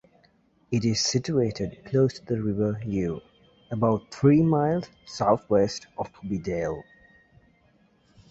[0.71, 3.21] It is situated close to the River Ure,
[3.69, 6.81] about three miles south-west of Bedale.